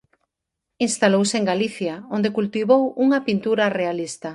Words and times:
Instalouse 0.87 1.35
en 1.39 1.45
Galicia, 1.51 1.93
onde 2.15 2.33
cultivou 2.37 2.83
unha 3.05 3.19
pintura 3.27 3.65
realista. 3.79 4.29